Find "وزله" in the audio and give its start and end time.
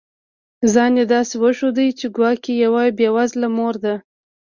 3.15-3.47